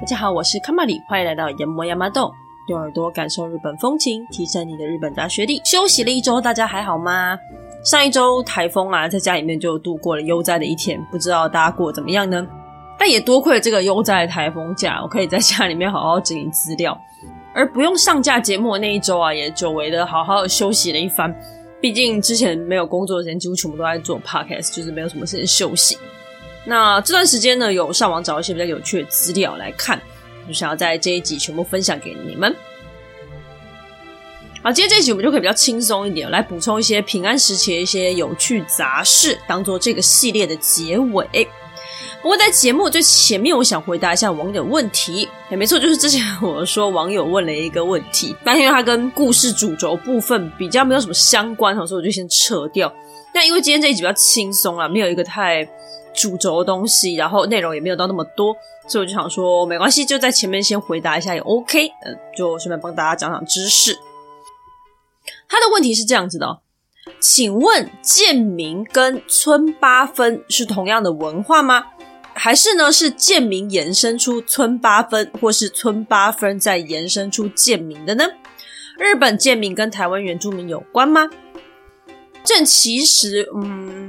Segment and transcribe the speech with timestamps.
[0.00, 2.34] 大家好，我是卡玛里，欢迎来到研磨亚麻豆，
[2.66, 5.60] 用耳朵感受日本风情，提升你的日本大学历。
[5.64, 7.38] 休息了一周，大家还好吗？
[7.84, 12.44] 上一周台风啊，在家里面就度过了悠哉的一天，不知道大家过得怎么样呢？
[12.98, 17.00] 但也多亏了这个悠哉的台风假，我可以在家里面好好整理资料，
[17.54, 21.32] 而不用上架节目的那一周啊，也久违的好好休息了一番。
[21.80, 25.96] 毕竟之前没有工作的时间，几乎全部都在做 podcast，就是没有什么时间休息。
[26.64, 30.00] 那这段时间呢，有上网找一些比较有趣的资料来看，
[30.48, 32.54] 就想要在这一集全部分享给你们。
[34.62, 41.46] 好，今天这一集我们就可以比较轻松一点，来补充一些平安时期的一些有趣杂事，当做这个系列的结尾。
[42.22, 45.28] 不过在节目最前面，我想回答一下网友问题。
[45.50, 52.90] 也没错，就是之前我说网友问了一个问题，但因为它跟故事主轴部分比较没有什么相关，所以我就先撤掉。
[53.34, 55.68] 那因为今天这一集比较轻松啊，没有一个太
[56.14, 61.88] 主轴东西，然后内容也没有到那么多，所以我就想说没关系，就在前面先回答一下也 OK。
[62.04, 63.98] 嗯，就顺便帮大家讲讲知识。
[65.48, 66.60] 他的问题是这样子的，
[67.20, 71.86] 请问贱民跟村八分是同样的文化吗？
[72.32, 78.24] 还是呢，是贱民延伸出村八分，或是村八分再延伸出贱民的呢？
[78.98, 81.30] 日本贱民跟台湾原住民有关吗？
[82.42, 84.03] 这其实，嗯，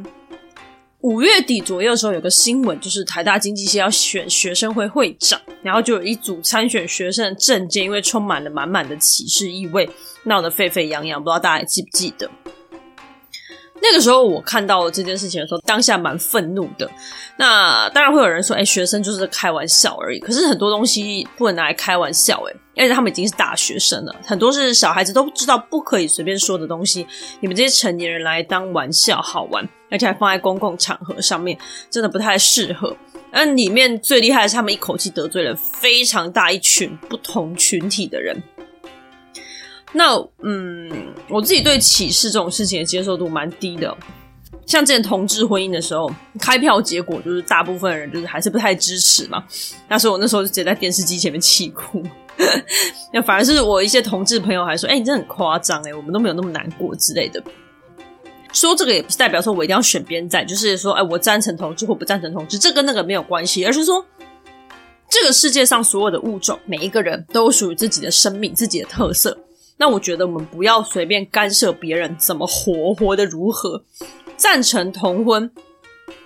[1.06, 9.88] 五月底左右的时候有个新闻，就是台大经济系要选学生会会长，然后就有一组参选学生的证件，因为充满了满满的歧视意味，
[10.23, 12.28] 闹得沸沸扬扬，不知道大家还记不记得？
[13.81, 16.89] 那个时候我看到这件事情的时候，当下蛮愤怒的。
[17.37, 27.05] 那当然会有人说：“哎，学生就是开玩笑而已。”可是很多东西不能拿来开玩笑，哎，而且他们已经是大学生了，很多是小孩子都知道不可以随便说的东西，
[27.41, 31.57] 你们这些成年人来当玩笑好玩，而且还放在公共场合上面，
[31.89, 32.95] 真的不太适合。
[33.31, 38.41] 那里面最厉害的是，他们一口气得罪了非常大一群不同群体的人。
[39.95, 40.92] 那嗯，
[41.30, 43.95] 我自己对歧视这种事情的接受度蛮低的。
[44.65, 49.43] 像之前同志婚姻的时候，开票结果就是大部分人就是还是不太支持嘛。
[49.87, 52.03] 那时候我那时候就直接在电视机前面气哭。
[53.14, 57.41] 那反而是我一些同志朋友还说：“哎、你真的很夸张哎，我们都没有那么难过之类的。”
[58.52, 64.05] 说这个也不是代表说我一定要选边站，就是说，哎，我赞成同志或不赞成同志，这跟那个没有关系，而是说
[65.09, 69.37] 这个世界上所有的物种，每一个人都属于自己的生命、自己的特色。
[69.77, 73.83] 那我觉得我们不要随便干涉别人怎么活，活得如何。
[74.37, 75.49] 赞成同婚，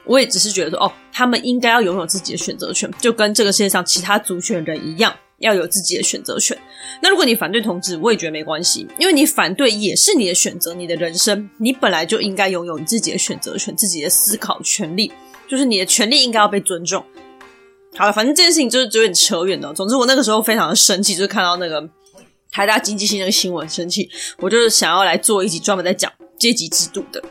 [0.05, 6.57] 我也只是觉得说，哦，他们应该要拥有自己的选择权，就跟这个世界上其他族群人一样，要有自己的选择权。
[7.01, 15.11] 那如果你反对同志，我也觉得没关系，因为你反对也是你的选择，你的人生，你本来就应该拥有你自己的选择权，自己的思考权利，
[15.47, 17.03] 就是你的权利应该要被尊重。
[17.95, 19.71] 好了，反正这件事情就是有点扯远了。
[19.73, 21.87] 总之，我那个时候非常的生气，就是看到那个。
[22.51, 27.21] 台大经济系那个新闻，生气，我就是想要来做一集专门在讲阶级制度的。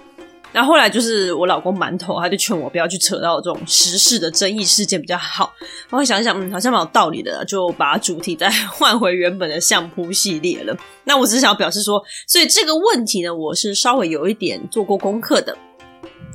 [0.51, 5.53] 然后来就是我老公馒头，他就劝我不要去扯到这种时事的争议事件比较好。
[5.91, 10.75] 然后想想，嗯，好像蛮有道理的，就把主题再换回原本的相扑系列了。
[11.05, 15.57] 那我只是想要表示说，所以这个问题呢，我是稍微有一点做过功课的。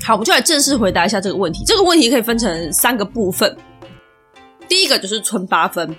[0.04, 1.64] 好，我们就来正式回答一下这个问题。
[1.66, 3.58] 这个问题可以分成三个部分。
[4.68, 5.94] 第一个就是存八分。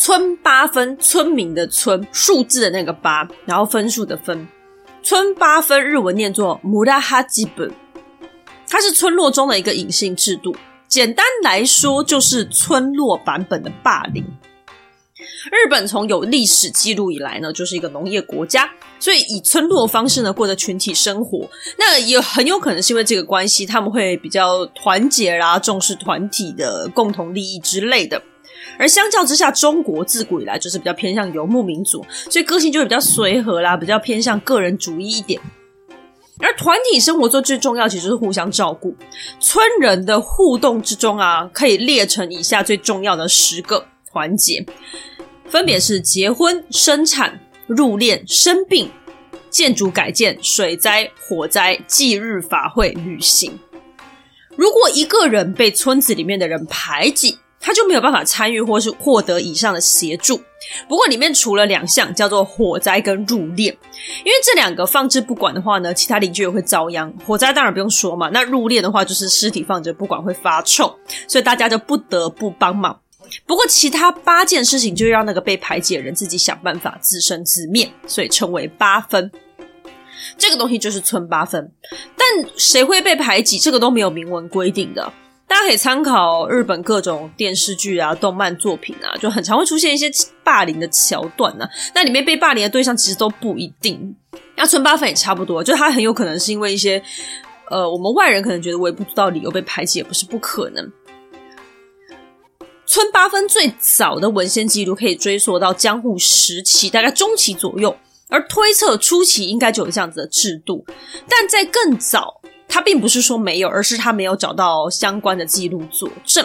[0.00, 4.48] 村八分，村民的村，数字的那个八，然后分数的分。
[5.02, 7.70] 村八分日文念作 m u r a h a j i b
[8.66, 10.56] 它是村落中的一个隐性制度。
[10.88, 14.24] 简单来说，就是村落版本的霸凌。
[15.52, 21.46] 日本从有历史记录以来呢，就是一个农业国家，所以以村落方式呢过着群体生活。
[21.78, 28.22] 那也很有可能是因为这个关系，他们会比较团结啦，重视团体的共同利益之类的。
[28.80, 35.38] 而相较之下，中国自古以来就是比较偏向游牧民族，所以个性就会比较随和啦，比较偏向个人主义一点。
[36.38, 38.96] 而团体生活中最重要，其实是互相照顾。
[39.38, 44.64] 村人的互动之中啊，可以列成以下最重要的十个环节，
[45.44, 48.90] 分别是结婚、生产、入殓、生病、
[49.50, 53.58] 建筑改建、水灾、火灾、忌日法会、旅行。
[54.56, 60.40] 如果一个人被村子里面的人排挤，他就没有办法参与或是获得以上的协助。
[60.88, 63.70] 不过里面除了两项叫做火灾跟入殓，
[64.24, 67.12] 因为这两个放置不管的话呢，其他邻居也会遭殃。
[67.26, 70.94] 火灾当然不用说嘛，那入殓的话就是尸体放着不管会发臭，
[71.28, 72.98] 所以大家就不得不帮忙。
[73.46, 79.30] 不过其他八件事情就让那个被排挤的人自己想办法自生自灭，所以称为八分。
[80.36, 81.72] 这个东西就是村八分，
[82.16, 85.12] 但谁会被排挤，这个都没有明文规定的。
[85.50, 90.08] 大家可以参考日本各种电视剧啊、动漫作品啊，就很常会出现一些
[90.44, 91.68] 霸凌的桥段啊。
[91.92, 94.14] 那里面被霸凌的对象其实都不一定。
[94.54, 97.02] 那村八分也差不多，就他很有可能是因为一些
[97.68, 100.88] 呃，我们外人可能觉得微不足道理由被排挤，也不是不可能。
[102.86, 107.96] 村八分最早的文献记录可以追溯到江户时期，大概中期左右。
[108.28, 110.86] 而推测初期应该就有这样子的制度，
[111.28, 116.42] 但在更早，他并不是说没有，而是他没有找到相关的记录佐证。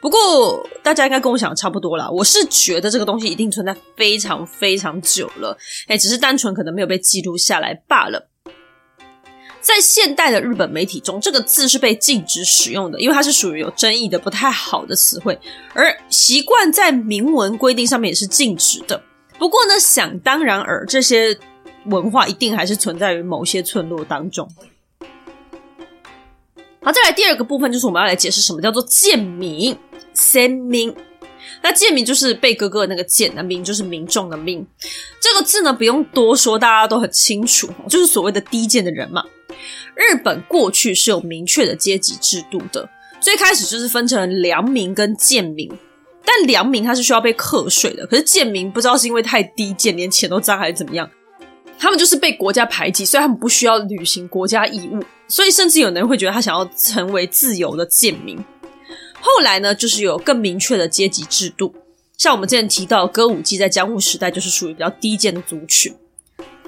[0.00, 5.56] 不过大家应该跟我想的差不多啦，我是觉得这个东西一定存在非常非常久了，
[5.88, 8.28] 哎，只是单纯可能没有被记录下来罢了。
[9.60, 15.38] 在现代的日本媒体中，这个字是被禁止使用的，因为它是属于有争议的、不太好的词汇，
[15.72, 19.00] 而习惯在明文规定上面也是禁止的。
[19.38, 21.36] 不过呢，想当然而，这些
[21.86, 24.48] 文化一定还是存在于某些村落当中。
[26.84, 29.76] 好，再来第二个部分，就是我们要来解释什么叫做贱民。
[30.12, 30.94] 贱民，
[31.62, 34.66] 那贱民就是被哥哥的那个贱，那民就是民众的民。
[35.20, 39.24] 这个字呢，不用多说，大家都很清楚，就是所谓的低贱的人嘛。
[39.94, 42.88] 日本过去是有明确的阶级制度的，
[43.20, 45.70] 最开始就是分成良民跟贱民。
[46.24, 51.08] 但良民他是需要被课税的，可是贱民不知道是因为太低贱，连钱都脏还是怎么样，
[51.82, 58.38] 他们就是被国家排挤，所以他们不需要履行国家义务，所以甚至有人会觉得他想要成为自由的贱民。
[59.20, 61.74] 后来呢，就是有更明确的阶级制度，
[62.16, 65.92] 像我们之前提到歌舞伎在江户时代就是属于比较低贱的族群。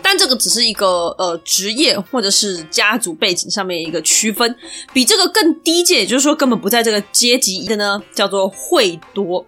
[0.03, 4.57] 但这个只是一个呃职业或者是家族背景上面一个区分，
[4.93, 9.47] 比这个更低贱，也就是说根本不在这个阶级的呢，叫做秽多。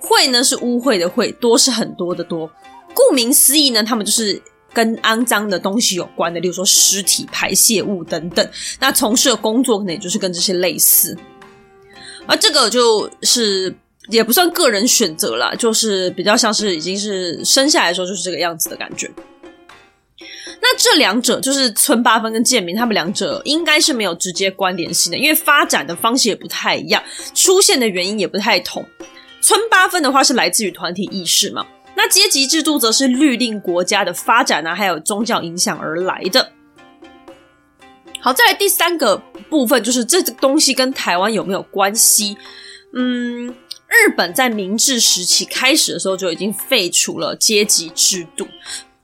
[0.00, 2.50] 秽呢是污秽的秽，多是很多的多。
[2.94, 8.48] 顾名思义呢，他们就是跟肮脏的东西有关的，例如说尸体、排泄物等等。
[8.80, 11.16] 那从事的工作可能也就是跟这些类似。
[12.26, 13.74] 而这个就是
[14.08, 19.10] 也不算个人选择啦，就是比较像是已经是生下来的时候就是这个样子的感觉。
[20.64, 27.02] 那这两者就是村八分跟贱民，他们两者应该是没有直接关联性的，因为发展的方式也不太一样，
[27.34, 28.84] 出现的原因也不太同。
[29.40, 36.52] 村八分的话是来自于团体意识嘛，那阶级制度则是律令国家的发展啊，还有宗教影响而来的。
[38.20, 39.16] 好，再来第三个
[39.50, 42.36] 部分就是这东西跟台湾有没有关系？
[42.94, 43.48] 嗯，
[43.88, 48.46] 日本在明治时期开始的时候就已经废除了阶级制度。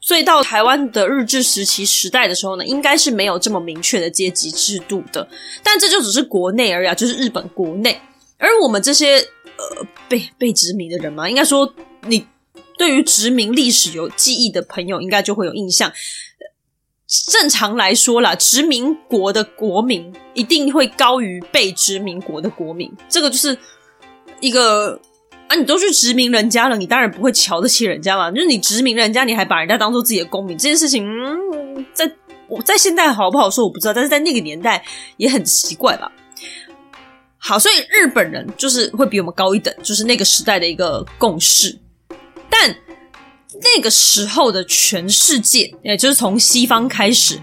[0.00, 5.28] 所以到台湾的日治时期时代的时候呢，应该是没有这么明确的阶级制度的。
[5.62, 8.00] 但这就只是国内而已啊，就是日本国内。
[8.38, 11.74] 而我们这些呃被被殖民的人嘛，应该说
[12.06, 12.24] 你
[12.78, 15.92] 对于殖民历史有记忆的朋友，应该就会有印象。
[17.30, 23.58] 正常来说啦，殖民国的国民一定会高于被殖民国的国民，这个就是
[24.40, 24.98] 一个。
[25.48, 28.30] 啊，你都去殖民人家了，你当然不会瞧得起人家嘛。
[28.30, 32.12] 就是你殖民人家，你还把人家当做自己的公民，这件事情，嗯，在
[32.48, 34.84] 我在现代好不好说我不知道，但是在那个年代
[35.16, 36.12] 也很奇怪吧。
[37.38, 41.74] 好，所以日本人就是会比我们高一等，就是那个时代的一个共识。
[42.50, 42.76] 但
[43.76, 47.40] 那个时候的全世界，也就是从西方开始。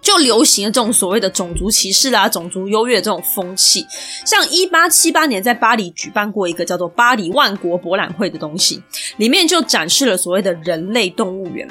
[0.00, 3.84] 就流行了这种所谓的种族歧视啦、种族优越这种风气。
[4.24, 8.82] 像一八七八年在巴黎举办过一个叫做巴黎万国博览会的东西，
[9.18, 11.68] 里面就展示了所谓的人类动物园。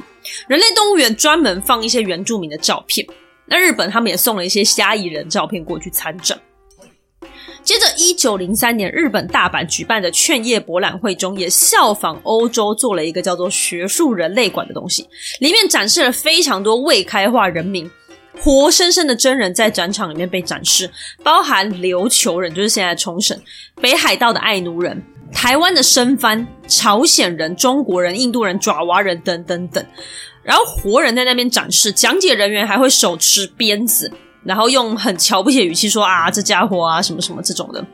[0.48, 3.08] 人类动物园专门放一些原住民的照片。
[3.46, 6.38] 那日本他们也送了一些虾夷人照片过去参展。
[7.68, 15.06] 接着一九零三年日本大阪举办的劝业博览会中，也效仿欧洲做了一个叫做学术人类馆的东西，
[15.42, 17.92] 里面展示了非常多未开化人民。
[18.40, 20.90] 活生生的真人在展场里面被展示，
[21.22, 23.38] 包含琉球人，就是现在冲绳、
[23.82, 29.86] 北海道的爱奴人、台湾的生番、朝鲜人、中国人、印度人、爪哇人等等等。
[30.42, 34.10] 然后活人在那边展示，讲解人员还会手持鞭子，
[34.48, 37.86] 然后用很瞧不起的语气说：“啊，这家伙啊，什么什么这种的。”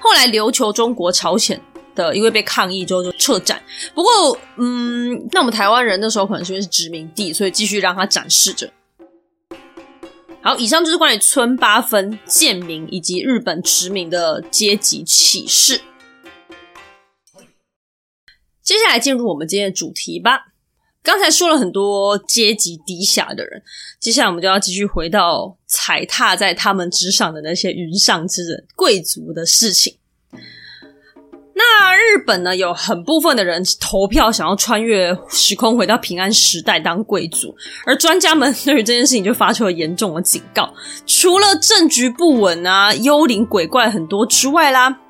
[0.00, 1.60] 后来琉球、中国、朝鲜
[1.94, 3.62] 的因为被抗议之后就撤展。
[3.94, 8.70] 不过，嗯，那我们台湾人那时候可能是因为是殖民地，所以继续让他展示着。
[10.42, 15.80] 好，以上就是关于村八分、贱民以及日本殖民的阶级歧视。
[18.62, 20.48] 接下来进入我们今天的主题吧。
[21.02, 23.62] 刚才说了很多阶级低下的人，
[23.98, 29.96] 接下来我们就要继续回到踩踏在他们之上的那些云上之人、贵族的事情。
[31.60, 37.52] 那日本呢，有很部分的人投票想要穿越时空回到平安时代当贵族，
[37.84, 40.72] 而专家们对于这件事情就发出了严重的警告。
[41.04, 45.00] 除了政局不稳啊、幽灵鬼怪很多之外啦，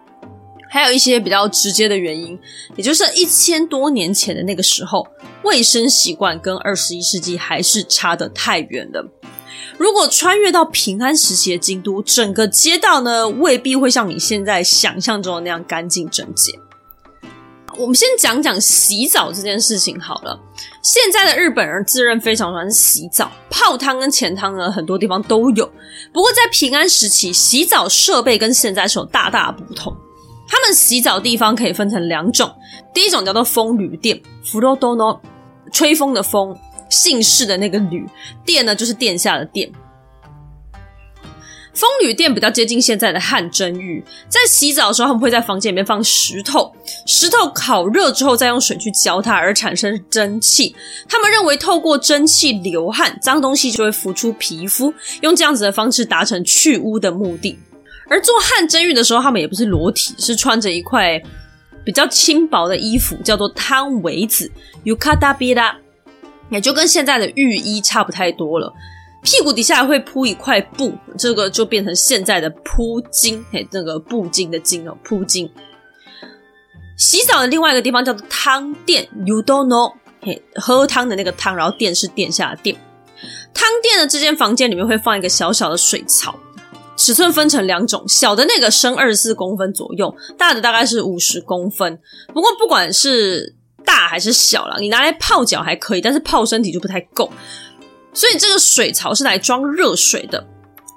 [0.68, 2.38] 还有一些比较直接的原因，
[2.76, 5.06] 也就是一千多年前的那个时候，
[5.42, 9.06] 卫生习惯跟二十一世纪还是差得太远了。
[9.76, 16.52] 如果穿越到平安时期的京都，整个街道呢，未必会像你现在想象中的那样干净整洁。
[17.76, 20.37] 我们先讲讲洗澡这件事情好了。
[20.82, 25.64] 现在的日本人自认非常喜欢洗澡，泡汤跟钱汤呢，很多地方都有。
[26.12, 29.96] 不过在平安时期，洗澡设备跟现在是有大大不同。
[30.49, 32.50] 他们洗澡地方可以分成两种，
[32.93, 35.21] 第一种叫做风吕店，风吕殿，
[35.71, 36.59] 吹风的风。
[36.88, 38.07] 姓氏的那个吕
[38.47, 39.71] 殿呢，就是殿下的殿。
[41.75, 46.75] 风吕殿比较接近现在的汗蒸浴，在洗澡的时候，他们会在房间里面放石头，
[47.07, 50.75] 石头烤热之后，再用水去浇它，而产生蒸汽。
[51.07, 57.59] 他们认为，透过蒸汽流汗，脏东西就会浮出皮肤，用这样子的方式达成去污的目的。
[58.09, 61.21] 而做汗蒸浴的时候，他们也不是裸体，是穿着一块
[61.85, 64.50] 比较轻薄的衣服，叫做汤围子
[64.85, 65.75] （yukata-bira）。
[66.50, 68.73] 也就跟现在的浴衣差不太多了，
[69.23, 75.50] 屁股底下会铺一块布，这个就变成现在的铺巾，嘿，那个布巾的巾哦，铺巾。
[76.97, 82.75] 洗澡的另外一个地方叫做汤殿，Yudono，嘿，喝汤的那个汤，然后殿是殿下的殿。
[83.53, 86.38] 汤殿的这间房间里面会放一个小小的水槽，
[86.99, 91.99] 尺寸分成两种，小的那个深二十四公分左右，大的大概是五十公分。
[92.35, 97.31] 不过不管是大还是小啦，你拿来泡脚还可以，但是泡身体就不太够。
[98.12, 100.45] 所以这个水槽是来装热水的，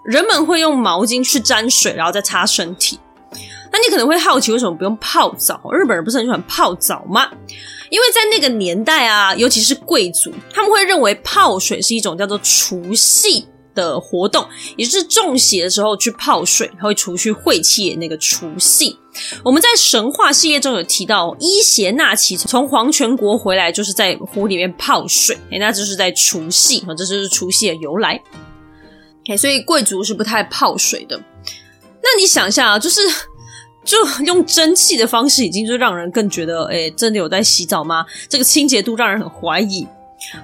[0.04, 3.00] 人们会用毛巾去沾水，然后再擦身体。
[3.72, 5.62] 那你可能会好奇，为什么不用泡澡？
[5.72, 7.30] 日本人不是很喜欢泡澡吗？
[7.90, 18.98] 因为在那个年代啊，尤其是贵族，他们会认为泡水是一种叫做除夕的活动，也就是中邪的时候去泡水，它会除去晦气的那个除夕。
[19.44, 28.22] 我们在神话系列中有提到，伊邪那岐从黄泉国回来，就是在湖里面泡水，诶，那就是在除夕，这就是除夕的由来。
[29.28, 31.22] 诶，所以贵族是不太泡水的。
[32.02, 33.02] 那你想一下啊，就是
[33.84, 38.06] 就用蒸汽的方式，已经就让人更觉得，诶，真的有在洗澡吗？
[38.30, 39.86] 这个清洁度让人很怀疑。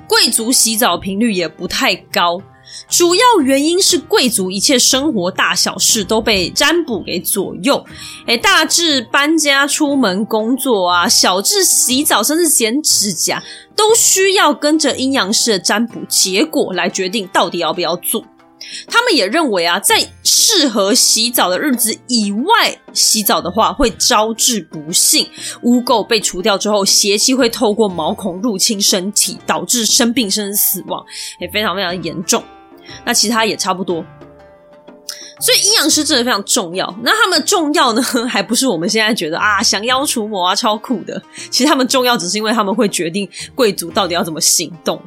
[0.08, 2.42] 贵族洗澡频率也不太高。
[2.90, 7.86] 主要原因是贵族一切生活大小事都被占卜给左右，
[8.26, 13.44] 诶，大至搬家、出门工作啊，小至洗澡，甚至剪指甲，
[13.76, 18.24] 都需要跟着阴阳师的占卜结果来决定到底要不要做。
[18.88, 25.28] 他们也认为啊，在适合洗澡的日子以外洗澡的话，会招致不幸，
[25.62, 31.06] 污垢被除掉之后，邪气会透过毛孔入侵身体，导致生病甚至死亡，
[31.40, 32.44] 也非常非常严重。
[33.06, 34.04] 那其他也差不多，
[35.40, 36.94] 所以阴阳师真的非常重要。
[37.04, 41.22] 那他们重要呢， 还不是我们现在觉得啊，降妖除魔啊，超酷的。
[41.50, 45.02] 其实他们重要，只是因为他们会决定贵族到底要怎么行动。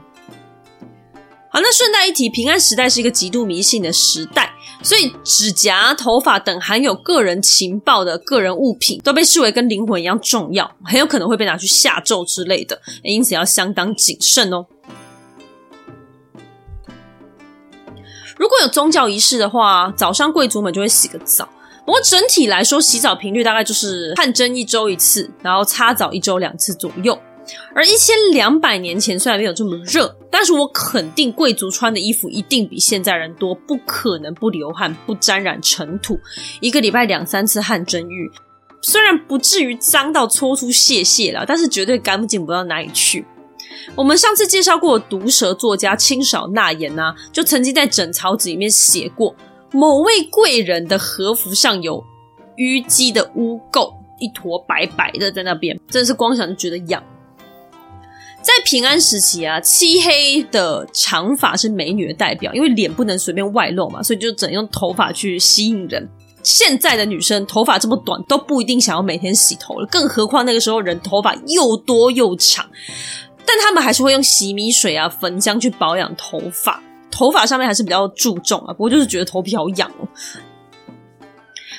[1.52, 4.52] 好，那顺带一提，平安时代是一个极度迷信的时代，
[4.84, 14.64] 所以指甲、头发等含有个人情报的个人物品都被视为跟灵魂一样重要，很有可能会被拿去下咒之类的，因此要相当谨慎哦。
[18.40, 21.46] 如果有宗教仪式的话，早上贵族们就会洗个澡。
[21.84, 27.20] 不过整体来说，洗澡频率大概就是汗蒸一周一次，然后擦澡一周两次左右。
[27.74, 36.18] 而一千两百年前虽然没有这么热，但是我肯定贵族穿的衣服一定比现在人多，不可能不流汗、不沾染尘土。
[36.60, 38.30] 一个礼拜两三次汗蒸浴，
[38.80, 43.26] 虽然不至于脏到搓出屑屑了，但是绝对干净不到哪里去。
[43.94, 49.34] 我们上次介绍过毒舌作家清扫纳言呐，就曾经在枕草子里面写过，
[49.72, 52.04] 某位贵人的和服上有
[52.56, 57.02] 淤积的污垢，一坨白白的在那边，真的是光想就觉得痒。
[58.42, 66.08] 在平安时期啊，漆黑的长发是美女的代表，因为脸不能随便外露嘛，所以就只能用头发去吸引人。
[66.42, 72.66] 现在的女生头发这么短都不一定想要每天洗头了，更何况那个时候人头发又多又长。
[73.46, 78.72] 但他们还是会用洗米水啊、焚香去保养头发，头发上面还是比较注重啊。
[78.72, 80.08] 不过就是觉得头皮好痒哦。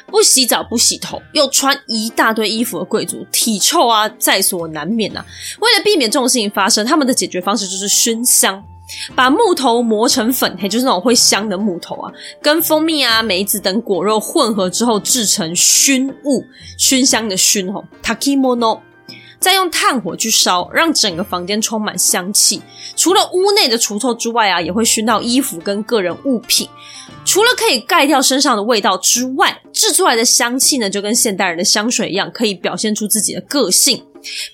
[0.08, 5.26] 不洗澡、不洗头，又穿一大堆衣服的贵族，体臭啊在所难免啊。
[5.62, 8.62] 为了避免这种事情发生，他们的解决方式就是熏香。
[9.16, 16.44] 把木头磨成粉，也就是那种会香的木头啊，跟蜂蜜啊、梅子等果肉混合之后制成熏物，
[16.78, 18.82] 熏香的熏吼，takimono。
[19.42, 22.62] 再用炭火去烧，让整个房间充满香气。
[22.96, 26.70] 除了屋内的除臭之外啊，也会熏到衣服跟个人物品。
[27.26, 34.06] 除了可以盖掉身上的味道之外，制出来的香气呢，就跟现代人的香水一样，可以表现出自己的个性。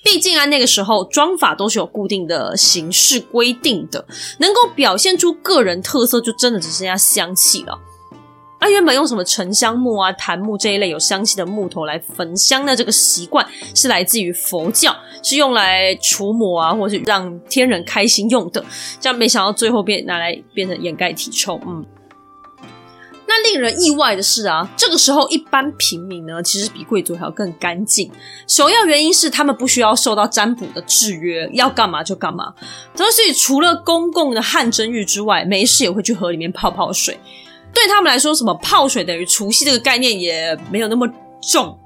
[0.02, 4.06] 毕竟啊，那个时候妆法都是有固定的形式规定的，
[4.38, 7.78] 能够表现出个人特色，就真的只剩下香气了。
[8.58, 18.64] 啊，原本用什么沉香木啊、檀木这一类有香气的木头来焚香的这个习惯，是来自于佛教，是用来除魔啊，或是让天人开心用的。
[18.98, 21.86] 这样没想到最后变拿来变成掩盖体臭，嗯。
[23.30, 28.10] 那令人意外的是啊，这个时候一般平民呢，其实比贵族还要更干净。
[28.48, 32.54] 首要原因是他们不需要受到占卜的制约，要干嘛就干嘛。
[32.96, 37.20] 所以除了公共的汗蒸浴之外，没事也会去河里面泡泡水。
[37.78, 41.08] 对他们来说，什么泡水等于除夕这个概念也没有那么
[41.40, 41.78] 重，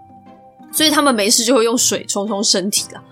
[0.73, 3.03] 所以他们没事就会用水冲冲身体了。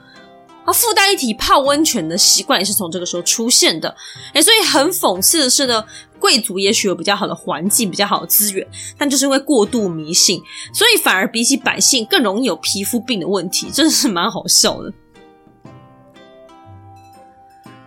[0.64, 3.94] 啊，附带一体，泡温泉的习惯也是从这个时候出现的。
[4.34, 5.84] 诶，所以很讽刺的是呢，
[6.18, 8.66] 贵族也许有比较好的环境、比较好的资源，
[8.98, 10.40] 但就是因为过度迷信，
[10.74, 14.92] 所以反而比起百姓更容易有皮肤病的问题，真的是蛮好笑的。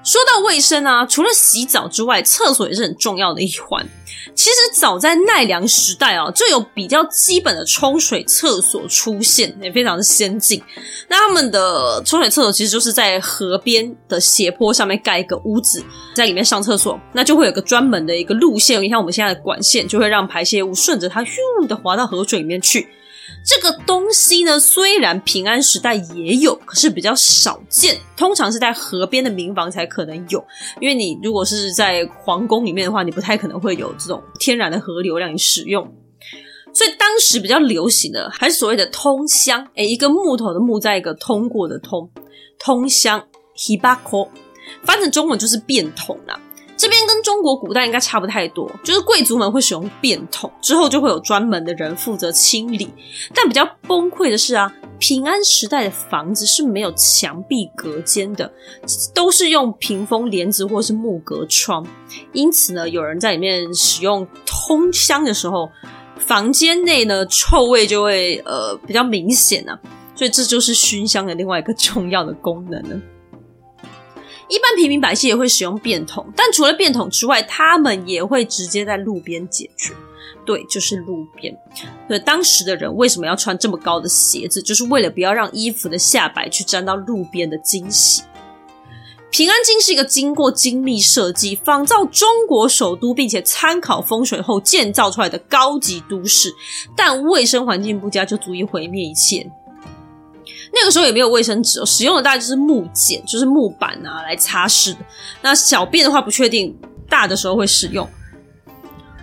[0.04, 3.88] 说到卫生啊，除了洗澡之外，厕所也是很重要的一环。
[4.36, 10.62] 其实早在奈良时代啊，就有比较基本的冲水厕所出现，也非常的先进。
[11.08, 15.84] 那他们的冲水厕所其实就是在河边的斜坡上面盖一个屋子，
[16.14, 22.90] 在里面上厕所，那就会有个专门的一个路线，你像我们现在的管线，就会让排泄物顺着它咻的滑到河水里面去。
[23.46, 28.00] 这个东西呢，虽然平安时代也有，可是比较少见。
[28.16, 30.44] 通常是在河边的民房才可能有，
[30.80, 35.94] 因为你如果是在皇宫里面的话，你不太可能会有这种天然的河流让你使用。
[36.74, 42.10] 所以当时比较流行的还是所谓的通香，诶，一个木头的木，在一个通过的通，
[42.58, 44.30] 通香 hibako，
[44.84, 46.40] 翻成中文就是便桶啦。
[46.84, 52.90] 这边跟中国古代应该差不太多，就是贵族们会使用便桶，之后就会有专门的人负责清理。
[53.34, 58.52] 但比较崩溃的是啊，平安时代的房子是没有墙壁隔间的，
[59.16, 61.88] 都是用屏风帘子或是木格窗。
[62.34, 65.70] 因此呢，有人在里面使用通香的时候，
[66.18, 69.80] 房间内呢臭味就会呃比较明显啊，
[70.16, 73.02] 所以这就是熏香的另外一个重要的功能呢。
[74.54, 79.92] 一般平民百姓也会使用便桶，但除了便桶之外，他们也会直接在路边解决。
[80.46, 81.52] 对，就是路边。
[82.08, 84.62] 所以当时的人为什么要穿这么高的鞋子？
[84.62, 88.22] 就是为了不要让衣服的下摆去沾到路边的惊喜。
[89.32, 96.54] 平安京是一个经过精密设计、仿造中国首都，并且参考风水后建造出来的高级都市，
[96.96, 99.50] 但卫生环境不佳就足以毁灭一切。
[100.74, 105.00] 那个时候也没有卫生纸哦，使用的大概就是木简，就是木板啊来擦拭的。
[105.42, 106.76] 那小便的话不确定，
[107.08, 108.10] 大的时候会使用。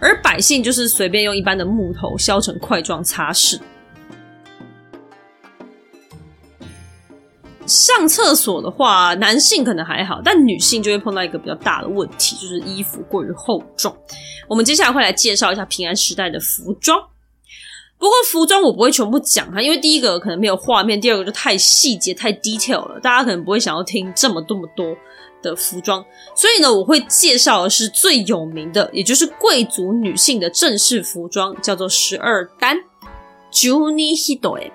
[0.01, 3.61] 而百姓就是随便用一般的木头削成块状擦拭。
[7.67, 13.95] 上厕所的话，男性可能还好，但女性就会碰到一个比较大的问题，就是衣服过于厚重。
[14.49, 16.99] 我们接下来会来介绍一下平安时代的服装。
[18.01, 24.97] 不过服装我不会全部讲哈，因为第一个可能没有画面，第二个就太细节太 detail 了，大家可能不会想要听这么这么多
[25.43, 26.03] 的服装，
[26.35, 32.79] 所以呢，我会介绍的是最有名的，也就是贵族女性的正式服装，叫做十二单
[33.51, 34.71] j u n i Hidoe）。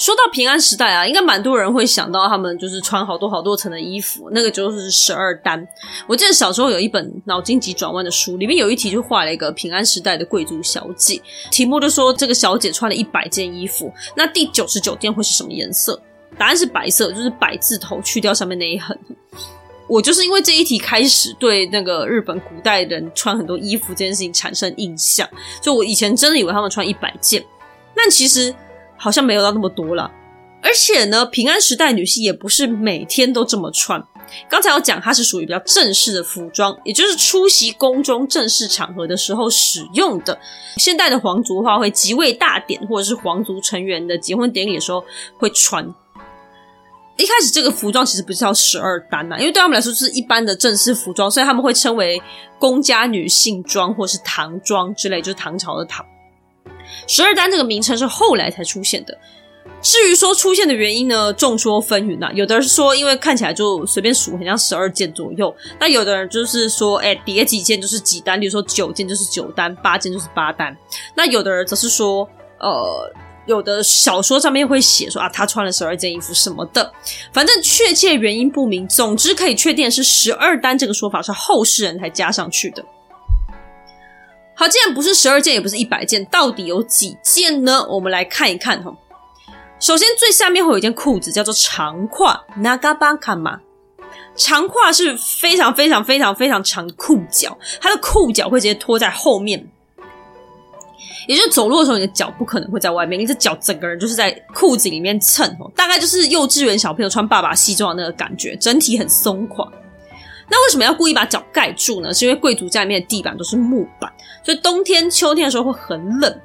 [0.00, 5.62] 说到平安时代啊，应该蛮多人会想到他们就是穿好多好多层的衣服，那个就是十二单。
[6.06, 16.00] 我记得小时候有一本脑筋急转弯的书，里面有一题就画了一个平安时代的贵族小姐，题目就说这个小姐穿了一百件衣服，那第九十九件会是什么颜色？
[16.38, 18.96] 答案是白色，就是百字头去掉上面那一横。
[19.86, 25.28] 我就是因为这一题开始对那个日本古代人穿很多衣服这件事情产生印象，
[25.60, 27.44] 就我以前真的以为他们穿一百件，
[27.94, 28.54] 但其实。
[29.00, 30.10] 好像没有到那么多了，
[30.62, 34.04] 而且呢，平安时代女性也不是每天都这么穿。
[34.48, 40.38] 刚才我讲，它是属于比较正式的服装，也就是出席宫中正式场合的时候使用的。
[40.76, 45.02] 现代的皇族的话，会即位大典或者是皇族成员的结婚典礼的时候
[45.38, 45.82] 会穿。
[47.16, 52.22] 一开始这个服装其实不是叫十二单呐，因为对他们来说就是一般的正式服装，所以他们会称为
[52.58, 56.04] 宫家女性装或是唐装之类，就是唐朝的唐。
[57.06, 59.16] 十二单这个名称是后来才出现的。
[59.82, 62.30] 至于说出现的原因呢，众说纷纭啊。
[62.34, 70.76] 有的人说，因为看起来就随便数，很像十二件左右；那有的人就是说，哎，叠几件就是几单，比如说九件就是九单，八件就是八单。
[71.14, 73.12] 那有的人则是说，呃，
[73.46, 76.92] 有的小说上面会写说啊，他穿了十二件衣服什么的。
[77.32, 78.86] 反正确切原因不明。
[78.86, 82.84] 总之可以确定是，十二单这个说法是后世人才加上去的。
[84.60, 87.82] 好，既然不是十二件，也不是一百件，到底有几件呢？
[87.88, 88.94] 我们来看一看哈。
[89.78, 93.58] 首先，最下面会有一件裤子，叫做长胯 （nagabakama）。
[94.36, 99.66] 长胯是非常非常非常非常长的裤脚，它的裤脚会直接拖在后面，
[101.26, 109.66] 也就是走路的时候，你的脚不可能会在外面，你的脚整个人就是在裤子里面蹭，大概就是幼稚园小朋友穿爸爸西装的那个感觉，整体很松垮。
[110.50, 112.12] 那为什么要故意把脚盖住呢？
[112.12, 114.12] 是因为贵族家里面的地板都是木板，
[114.44, 116.40] 所以冬天、秋天的时候会很冷，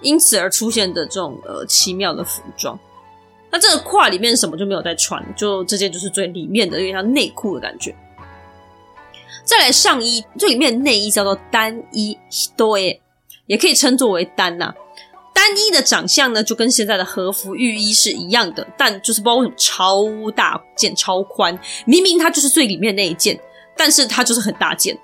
[0.00, 2.78] 因此而出现的这种呃奇妙的服装。
[3.50, 7.94] 那这个胯里面什么就没有在穿，就这件就是最里面的，有点像内裤的感觉。
[9.44, 13.00] 再来上衣，这里面的内衣叫做单衣 hitoe，
[13.46, 14.72] 也可以称作为单呐、
[15.40, 20.04] 单一的长相呢，就跟现在的和服浴衣是一样的，但就是不知道为什么超
[20.36, 21.58] 大件、超宽。
[21.86, 23.40] 明明它就是最里面那一件，
[23.74, 24.98] 但是它就是很大件。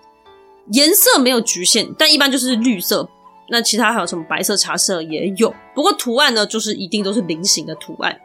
[0.72, 3.08] 颜色没有局限，但一般就是绿色。
[3.48, 5.54] 那其他还有什么白色、茶色也有。
[5.74, 8.20] 不过图案呢，就是一定都是菱形的图案。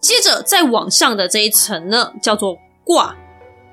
[0.00, 3.14] 接着再往上的这一层呢，叫做褂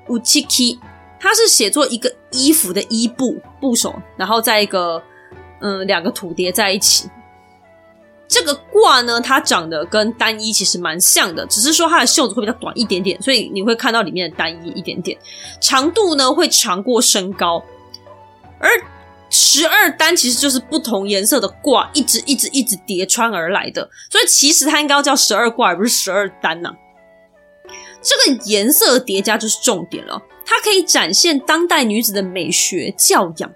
[0.06, 0.78] uchiki，
[1.18, 5.02] 它是写作一个衣服的衣部部首，然后再一个。
[5.60, 7.08] 嗯，两个土叠在一起。
[8.26, 15.18] 这个卦呢，它长得跟单衣其实蛮像的，只是说它的袖子会比较短一点点，所以你会看到里面的单衣一点点。
[15.60, 17.60] 长度呢会长过身高，
[18.60, 18.70] 而
[19.30, 26.76] 十二单其实就是不同颜色的卦，一直一直一直叠穿而来的，所以其实它应该要叫十二卦，而不是十二单呢、啊。
[28.00, 33.52] 这个颜色叠加就是重点了，它可以展现当代女子的美学教养。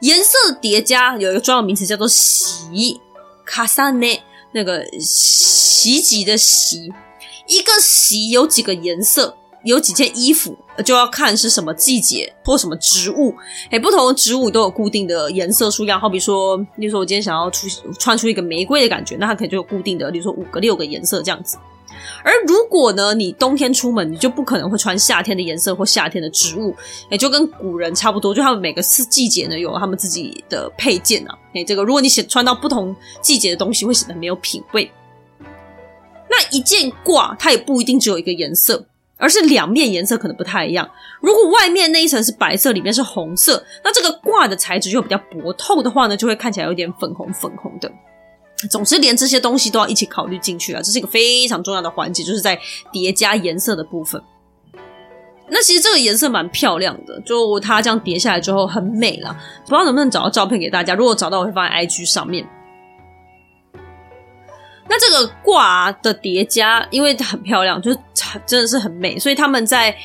[0.00, 3.00] 颜色叠加有一个专有名词叫做“洗”，
[3.44, 6.92] 卡萨内那个袭击的“袭”，
[7.48, 13.34] 一个“袭”有几个颜色，有几件衣服，就要看是什么季节或什么植物。
[13.70, 15.98] 哎，不同的植物都有固定的颜色数量。
[15.98, 17.66] 好比说，例如说我今天想要出
[17.98, 21.56] 穿出一个玫瑰的感觉，那它可能就有固定的，例如说五个、六个颜色这样子。
[22.24, 26.74] 而如果呢，你冬天出门，你就不可能会穿夏天的颜色或夏天的植物，
[27.10, 31.38] 也就跟古人差不多，就他们每个四季节呢有他们自己的配件啊。
[31.54, 34.90] 哎，这个如果你显穿到不同季节的东西，会显得没有品味。
[36.28, 38.84] 那一件褂，它也不一定只有一个颜色，
[39.16, 40.90] 而是两面颜色可能不太一样。
[41.20, 47.90] 如果外面那一层是白色，里面是红色，那这个褂的材质又比较薄透的话呢，就会看起来有点粉红粉红的。
[48.70, 50.80] 总之，连这些东西都要一起考虑进去啊！
[50.82, 52.58] 这是一个非常重要的环节，就是在
[52.90, 54.22] 叠加颜色的部分。
[55.48, 59.36] 那其实这个颜色蛮漂亮的，就它这样叠下来之后很美了。
[59.64, 60.94] 不知道能不能找到照片给大家？
[60.94, 62.48] 如果找到，我会放在 IG 上面。
[64.88, 67.98] 那这个挂的叠加，因为它很漂亮，就是
[68.46, 69.96] 真的是很美，所以他们在。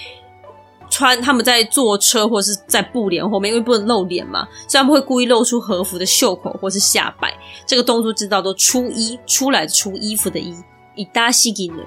[1.00, 7.32] 穿他们在坐车或者是在布帘后面，因为不能露脸嘛，所以他们会故意露出和服的袖口或是下摆。
[7.66, 10.54] 这个动作知道都出衣出来出衣服的衣。
[10.96, 11.84] いたしきぬ。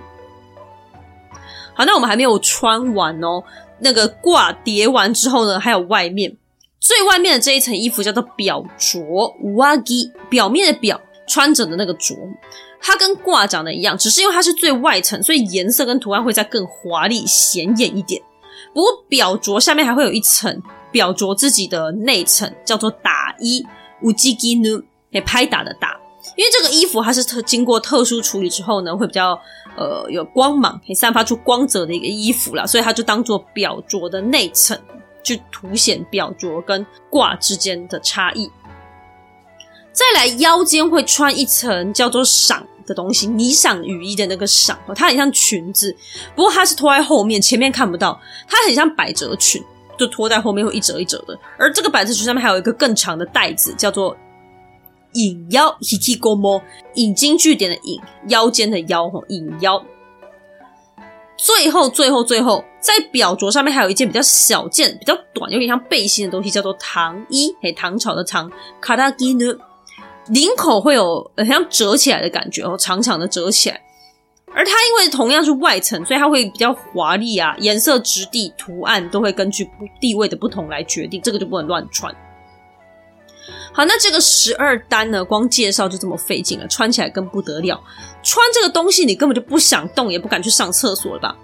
[1.74, 3.44] 好，那我们还没有穿完哦。
[3.80, 6.38] 那个褂叠完之后呢，还有外面
[6.80, 9.00] 最外面的这一层衣服叫做表着
[9.58, 12.14] 上着，表面的表穿着的那个着，
[12.80, 18.22] 它跟褂长得一样，只是因为它是最外层，所以颜色跟图案会再更华丽显眼一点。
[18.75, 20.61] 不过表着下面还会有一层
[20.91, 23.65] 表着自己的内层，叫做打衣
[24.03, 24.81] ，ujiki nu，
[25.13, 25.99] 可以拍打的打。
[26.37, 29.41] 因为这个衣服它是特经过特殊处理之后呢，会比较
[29.77, 34.77] 呃有光芒，可以散发出光泽的一个衣服啦，所以它就当做表着的内层，
[35.23, 38.51] 去凸显表着跟挂之间的差异。
[39.93, 42.61] 再来腰间会穿一层叫做裳。
[42.87, 45.95] 的东西，霓裳羽衣的那个裳，它很像裙子，
[46.35, 49.63] 不过它是拖在后面，前面看不到，它很像百褶裙，
[49.99, 51.39] 就拖在后面会一折一折的。
[51.59, 54.17] 而这个百褶裙上面还有一个更长的带子，叫做
[55.15, 56.63] 引腰 hikikomo，
[56.95, 59.85] 引经据典的引，腰间的腰吼，引腰。
[61.37, 69.45] 最后，最后，最后，在表着上面还有一件比较小件、比较短、有点像背心的东西，叫做唐衣，嘿，唐朝的唐，卡拉基呢。
[70.29, 73.81] 领口会有很像折起来的感觉哦，长长的折起来。
[74.57, 79.69] 而它因为同样是外层，所以它会比较华丽啊，颜色、质地、图案都会根据
[80.01, 82.15] 地位的不同来决定，这个就不能乱穿。
[83.73, 87.83] 好，那这个十二单呢，光介绍就这么费劲了，穿起来更不得了。
[88.23, 91.37] 穿这个东西，你根本就不想动，也不敢去上厕所了吧？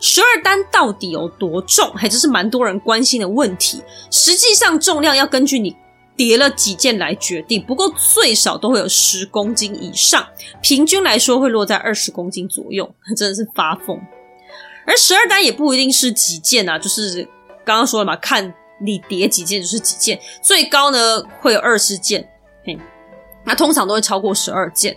[0.00, 1.92] 十二单到底有多重？
[1.92, 3.82] 还真是蛮多人关心的问题。
[4.10, 5.76] 实际上重量要根据你
[6.18, 10.28] 叠了几件来决定，不过最少都会有十公斤以上，
[10.60, 13.98] 平均来说会落在二十公斤左右，真的是发疯。
[14.86, 17.22] 而十二单也不一定是几件啊，就是
[17.64, 18.52] 刚刚说了嘛，看。
[18.80, 22.24] 你叠几件就是几件，最高呢会有二十件，
[22.64, 22.78] 嘿，
[23.44, 24.96] 那通常都会超过十二件。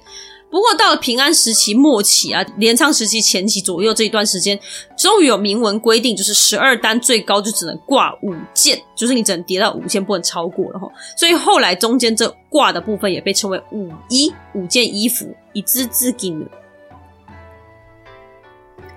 [0.51, 4.59] 不过到了平安时期末期啊，镰仓时期前期左右这一段时间，
[4.97, 10.91] 终于有明文规定，就是十二单最高就只能挂五件，就是你只能叠到五件，不能超过了哈。
[11.15, 16.45] 所以后来中间这挂的部分也被称为五衣，五件衣服，以资资金。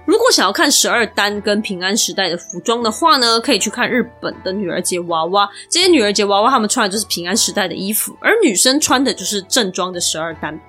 [0.04, 5.48] 如果想要看十二单跟平安时代的服装的话呢，可以去看日本的女儿节娃娃。
[5.70, 10.60] 这些女儿节娃娃她们穿的就是平安时代的衣服，而女生穿的就是正装的十二单。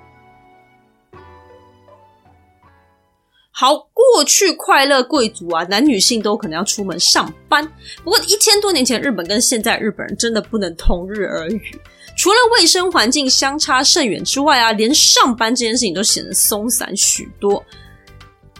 [3.58, 7.66] 好，过去快乐贵族啊，男女性都可能要出门上班。
[8.04, 11.80] 不过一千多年前日本跟现在日本人真的不能同日而语，
[12.18, 17.64] 除了卫生环境相差甚远之外啊，连上班这件事情都显得松散许多。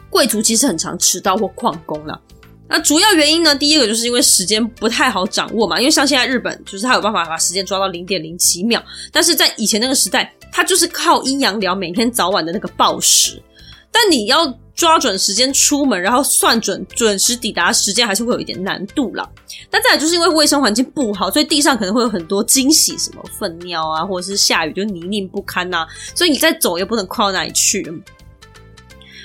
[0.08, 2.18] 贵族其实很常迟到或旷工了。
[2.66, 3.54] 那主要原因呢？
[3.54, 5.78] 第一个就是因为时间不太好掌握嘛。
[5.78, 8.82] 因为像现在日本，就是他有办法把时间抓到零点零几秒，
[9.12, 13.42] 但是在以前那个时代，他就是靠阴阳聊每天早晚的那个报时。
[13.92, 14.46] 但你要
[14.76, 19.26] 抓准时间出门，然后算准准时抵达时间，还是会有一点难度啦。
[19.70, 27.82] 但再来就是因为卫生环境不好，所以地上可能会有很多惊喜，什么粪尿啊，或者是下雨就泥泞不堪呐、啊，所以你再走也不能快到哪里去。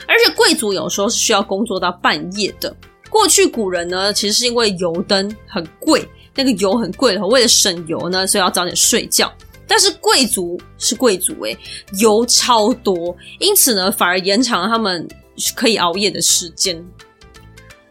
[0.07, 2.73] 而且贵族有时候是需要工作到半夜的。
[3.09, 9.29] 过去古人呢，其实是因为油灯很贵，那个油很贵的，为了省油呢，所以要早点睡觉。
[9.67, 11.57] 但是贵族是贵族诶，
[11.99, 15.07] 油超多，因此呢，反而延长了他们
[15.55, 16.75] 可以熬夜的时间。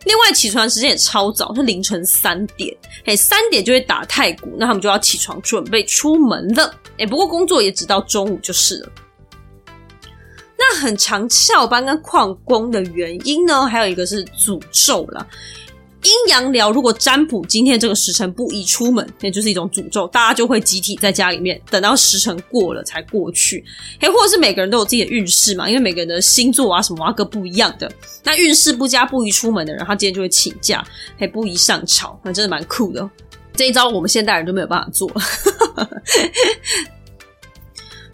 [0.05, 6.75] 另外，起床时间也超早，是凌晨三点，诶，三点就会打太鼓，那他们就要起床准备出门了。
[6.97, 8.93] 诶，不过工作也只到中午就是了。
[10.59, 15.27] 那很长翘班跟旷工的原因呢，还有一个是诅咒了。
[16.03, 23.63] 阴阳寮如果占卜今天这个时辰不宜出门，那就是一种诅咒，大家就会集体在家里面等到时辰过了才过去。
[24.01, 27.91] 嘿，或者是每个人都有自己的运势嘛，因为每个人的星座啊什么啊各不一样的。
[28.25, 30.83] 那运势不佳不宜出门的人，他今天就会请假，
[31.19, 33.09] 嘿，不宜上朝，那真的蛮酷的。
[33.55, 35.11] 这一招我们现代人都没有办法做。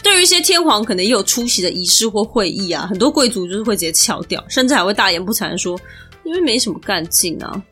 [0.03, 5.79] 对于一些天皇可能也有出席的仪式或会议啊，很多贵族就是会直接翘掉，甚至还会大言不惭的说，
[6.25, 7.63] 因为没什么干劲啊。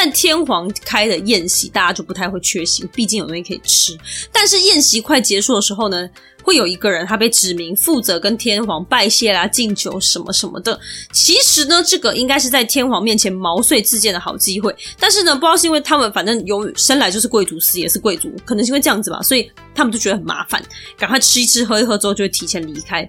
[0.00, 3.98] 但天皇开的宴席，大家就不太会缺席，毕竟有东西可以吃。
[4.30, 6.08] 但是宴席快结束的时候呢，
[6.40, 10.78] 会有一个人他被指名负责跟天皇拜谢啦、敬酒什么什么的。
[11.10, 14.72] 其实呢，这个应该是在天皇面前毛遂自荐的好机会。
[15.00, 20.62] 但是呢，不知道是因为他们反正有生来就是贵族，死也是贵族，可能是因为这样子吧，所以他们就觉得很麻烦，
[20.96, 23.08] 赶快吃一吃、喝一喝之后就会提前离开。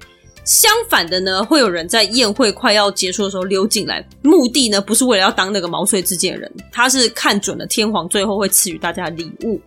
[0.50, 9.62] 相反的呢，会有人在宴会快要结束的时候溜进来，目的呢不是为了要当那个毛遂自荐的人，他是看准了天皇最后会赐予大家礼物。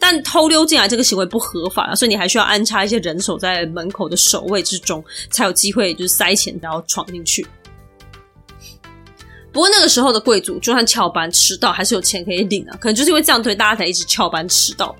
[0.00, 7.46] 但偷溜进来这个行为不合法，所以你还需要安插一些人手在门口的守卫之中，才有机会就是塞钱然后闯进去。
[9.52, 12.76] 不过那个时候的贵族，就算翘班迟到，还是有钱可以领啊。
[12.80, 14.94] 可能就是因为这样，对大家才一直翘班迟到。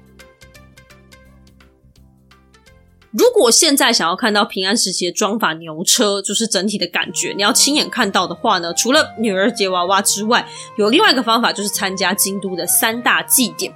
[3.17, 13.73] 如果现在想要看到平安时期的装法牛车，就是整体的感觉，你要亲眼看到的话呢，除了女儿节娃娃之外，有另外一个方法，就是参加京都的三大祭典。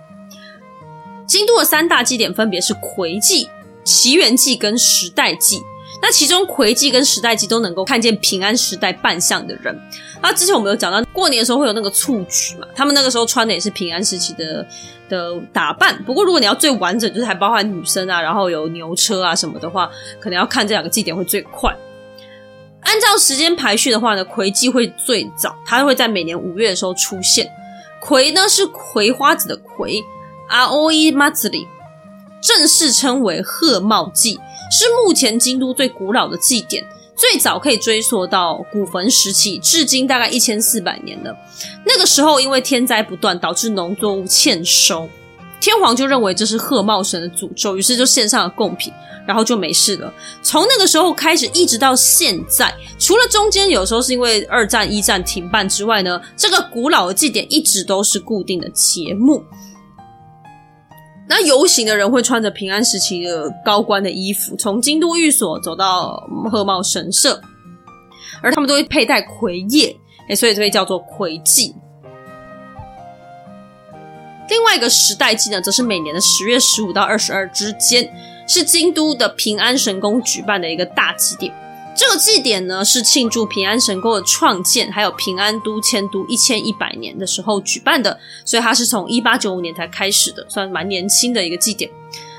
[1.27, 3.49] 京都的三大祭典分别是魁祭、
[3.83, 5.63] 祈缘祭跟时代祭。
[6.03, 9.79] 那其中葵祭跟时代祭都能够看见平安时代扮相的人。
[10.23, 14.67] 那之前我们有讲到，过年的时候会有那个蹴鞠嘛，他们那个时候穿的也是平安时期的
[15.09, 16.03] 的打扮。
[16.05, 21.75] 不过如果你要最完整，就是还包含女生啊，然后有牛车啊什么的话，可能要看这两个祭典会最快。
[22.83, 27.51] 按照时间排序的话呢，葵祭会最早，它会在每年五月的时候出现。
[28.01, 30.03] 葵呢是葵花子的葵，
[30.49, 31.67] 阿欧伊马子里，
[32.41, 34.41] 正式称为贺茂祭。
[34.71, 36.85] 是目前京都最古老的祭典，
[37.17, 41.37] 最早可以追溯到古坟时期，至今大概一千四百年了。
[41.85, 45.09] 那个时候因为天灾不断，导致农作物欠收，
[45.61, 48.93] 天皇就认为这是贺茂神的诅咒，于是就献上了贡品，
[49.27, 50.13] 然后就没事了。
[50.43, 59.45] 从那个时候开始，一直到现在，除了中间有时候是因为二战、一战停办之外呢，这个古老的祭典一直都是固定的节目。
[61.31, 67.41] 那游行的人会穿着平安时期的高官的衣服，从京都御所走到贺茂神社，
[68.43, 69.97] 而他们都会佩戴葵叶，
[70.29, 71.73] 哎，所以这被叫做葵祭。
[74.49, 78.13] 另外一个时代祭呢，则是每年的十月十五到二十二之间，
[78.49, 81.55] 是京都的平安神宫举办的一个大祭典。
[81.97, 91.91] 这个祭典呢，是庆祝平安神宫的创建，还有平安都迁都一千一百年的时候举办的，所以它是从一八九五年才开始的，算蛮年轻的一个祭典。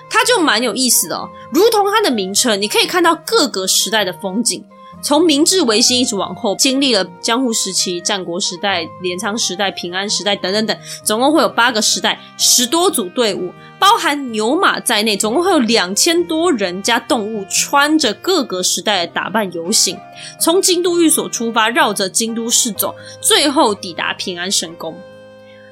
[0.09, 4.65] 它就蛮有意思的哦，如同它的名称，你可以看到各个时代的风景。
[5.01, 19.97] 从明治维新一直往后，经历了江户时期、战国时代、镰仓时代、平安时代等等等，总共会有八个时代，十多组队伍，包含牛马在内，总共会有两千多人加动物，穿着各个时代的打扮游行，
[20.39, 24.95] 从京都御所出发，绕着京都市走，最后抵达平安神宫。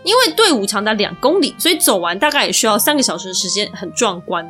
[0.04, 4.50] 因为队伍长达两公里，所以走完大概也需要三个小时的时间，很壮观。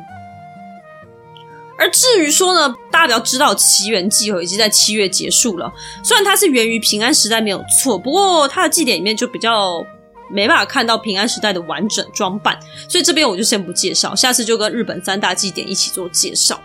[1.80, 5.72] 而至于说呢，大家比较知道祇园祭已经在七月结束了。
[6.04, 9.82] 虽然它是源于平安时代没有错，不过它的祭典里面就比较
[10.30, 16.60] 没办法看到平安时代的完整装扮，所以这边我就先不介绍，下次就跟日本三大祭典一起做介绍。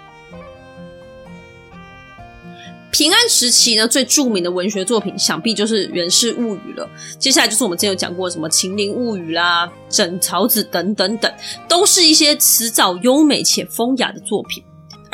[2.92, 6.90] 平安时期呢，最著名的文学作品想必就是《源氏物语》了。
[7.18, 11.34] 接下来就是我们之前有讲过什么《秦陵物语》啦，《枕草子》等等等，
[11.70, 14.62] 都是一些辞藻优美且风雅的作品。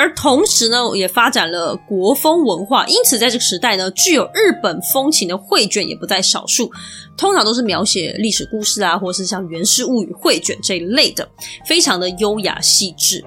[0.02, 6.72] 而同时呢，也发展了国风文化，因此在这个时代呢，具有日本风情的绘卷也不在少数。
[7.16, 11.30] 通常都是描写历史故事啊，或是像《源氏物语》绘卷这一类的，
[11.68, 13.24] 非常的优雅细致。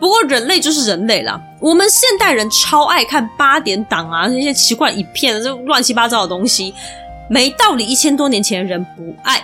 [0.00, 6.74] 不过人类就是人类啦，我们现代人超爱看八点档啊，那些奇怪影片，这乱七八糟的东西，
[7.30, 7.86] 没道理。
[7.86, 9.38] 一千多年前的人不爱，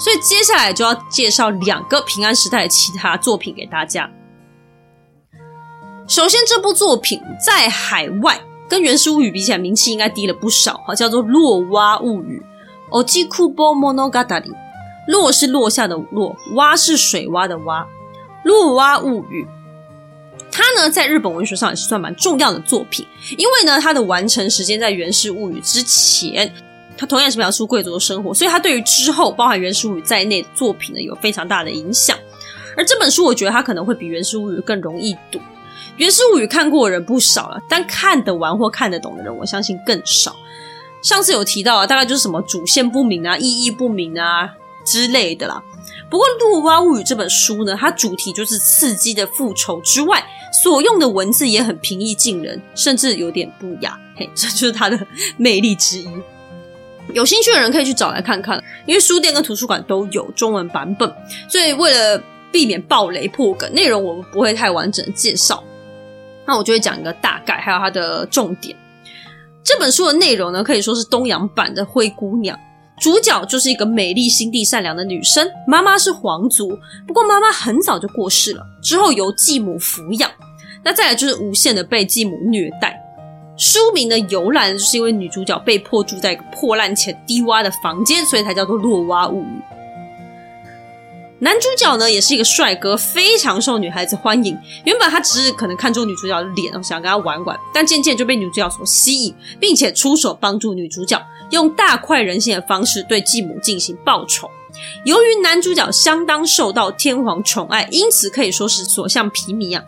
[0.00, 4.10] 所以接下来就要介绍两个平安时代的其他作品给大家。
[6.10, 10.82] 首先，这部作品在海外跟《源氏物语》比起来，名气应该低了不少。
[10.84, 12.42] 哈，叫做《落蛙物语》。
[12.90, 14.50] Ojikubo Monogatari，
[15.06, 17.86] 落是落下的落，蛙是水蛙的蛙。
[18.42, 19.46] 落蛙物语，
[20.50, 23.06] 它呢在日本文学上也是算蛮重要的作品，
[23.38, 26.52] 因为呢它的完成时间在《源氏物语》之前，
[26.98, 32.18] 它同样是描述贵族的生活，所以它对于之后包含《源氏物语》在内的作品呢有非常大的影响。
[32.76, 35.38] 而这本书，我觉得它可能会比《源氏物语》更容易读。
[36.00, 40.34] 《源氏物语》看过的人不少了，但看得完或看得懂的人，我相信更少。
[41.02, 44.48] 上次有提到啊，大概就是什么主线不明啊、意义不明啊
[44.82, 45.62] 之类的啦。
[46.08, 50.24] 不过《落蛙物语》这本书呢，它主题就是刺激的复仇之外，
[50.62, 54.00] 所用的文字也很平易近人，甚至有点不雅。
[54.16, 54.98] 嘿，这就是它的
[55.36, 56.08] 魅力之一。
[57.12, 61.14] 有兴趣的人可以去找来看看，因为书店跟图书馆都有中文版本，
[61.46, 65.62] 所以为了避免爆雷破梗，内容我们不会太完整的介绍。
[66.50, 68.76] 那我就会讲一个大概，还有它的重点。
[69.62, 72.56] 这本书的内容呢，可以说是东洋版的《灰姑娘》。
[73.00, 80.28] 主角就是一个美丽、心地善良的女生，妈妈是皇族，不过妈妈很早就过世了，之后由继母抚养。
[80.82, 83.00] 那再来就是无限的被继母虐待。
[83.56, 89.44] 书名的由来就是因为女主角被迫住在一个破烂且低洼的房间，所以才叫做《落蛙物语》。
[91.42, 94.54] 男主角呢，也是一个帅哥，非常受女孩子欢迎。
[94.84, 101.18] 原本他只是可能看中女主角的脸，想跟她玩玩，但渐渐就被女主角所吸引，并且出手帮助女主角，
[101.50, 104.50] 用大快人心的方式对继母进行报仇。
[105.04, 109.82] 由于男主角相当受到天皇宠爱，因此可以说是所向披靡啊。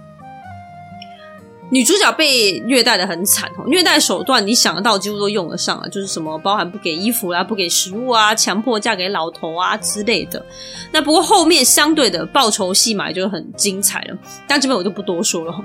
[1.73, 10.45] 女主角被虐待的很惨，虐待手段你想得到几乎都用得上了，就是什么包含不给衣服啦、不给食物啊、强迫嫁给老头啊之类的。
[10.93, 15.65] 那不过后面相对的报仇戏码就很精彩了，但这边我就不多说了。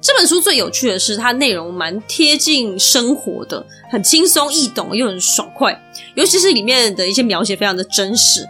[0.00, 5.78] 这本书最有趣的是它内容蛮贴近生活的，很轻松易懂又很爽快，
[6.14, 8.48] 尤其是里面的一些描写非常的真实。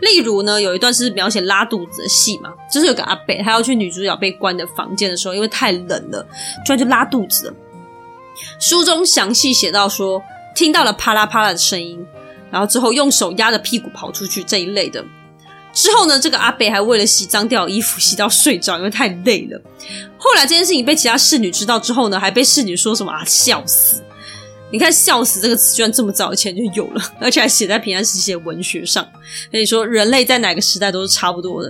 [0.00, 6.26] 例如呢，有一段是描写拉肚子的戏嘛，就是有个阿北，他要去女主角被关的房间的时候，因为太冷了，
[6.64, 7.54] 突然就拉肚子了。
[8.58, 10.22] 书中详细写到说，
[10.54, 12.04] 听到了啪啦啪啦的声音，
[12.50, 15.04] 然后之后用手压着屁股跑出去这一类的。
[15.72, 19.60] 之后呢，这个阿北还为了洗脏掉衣服洗到睡着，因为太累了。
[20.18, 24.02] 后来这件事情被其他侍女知道之后呢，还被侍女说什么啊，笑死。
[24.72, 29.06] 你看“笑死”这个词，居然这么早以前就有了，而且还写在平安时期的文学上。
[29.50, 31.68] 可以说，人类在哪个时代都是差不多的。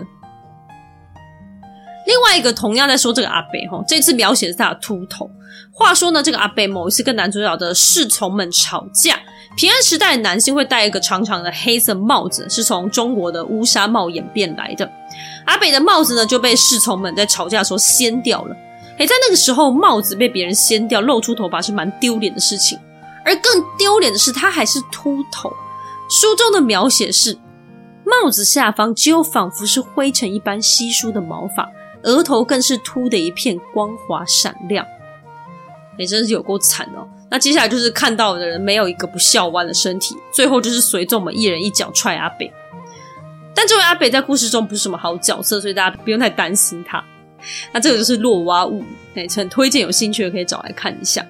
[2.06, 5.30] 另外一个同样在说这个阿北哈，这次描写的是他的秃头。
[5.72, 9.18] 话说呢，这个阿北某一次跟男主角的侍从们吵架。
[9.56, 14.90] 平安时代的男性会戴一个长长的黑色帽子，是从中国的乌纱帽演变来的。
[15.46, 18.56] 阿北的帽子呢就被侍从们在吵架的时候掀掉了。
[18.98, 22.78] 诶，在那个时候，帽子被别人掀掉，露出头发是蛮丢脸的事情。
[23.30, 25.52] 而更丢脸的是，他还是秃头。
[26.08, 27.38] 书中的描写是，
[28.04, 31.70] 帽子下方只有仿佛是灰尘一般稀疏的毛发，
[32.02, 34.84] 额头更是秃的一片光滑闪亮。
[35.98, 37.06] 诶，真是有够惨哦。
[37.30, 42.52] 那接下来就是看到的人没有一个不笑弯的身体，最后就是随众们一人一脚踹阿北。
[43.54, 47.04] 但这位阿北在故事中不是什么好角色，所以大家不用太担心他。
[47.72, 48.82] 那这个就是《落娃物》，
[49.14, 51.24] 哎，很推荐有兴趣的可以找来看一下。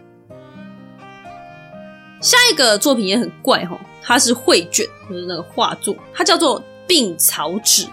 [2.20, 7.84] 下一个作品也很怪哈，它是绘卷，就是那个画作，它叫做《病草纸》